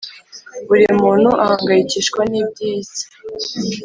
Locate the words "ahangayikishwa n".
1.43-2.33